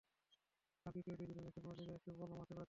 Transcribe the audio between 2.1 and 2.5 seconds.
বলও মাঠে